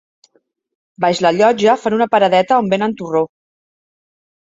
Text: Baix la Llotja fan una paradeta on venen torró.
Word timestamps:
Baix 1.05 1.21
la 1.27 1.33
Llotja 1.37 1.77
fan 1.83 1.99
una 2.01 2.09
paradeta 2.17 2.61
on 2.65 2.75
venen 2.75 2.99
torró. 3.05 3.25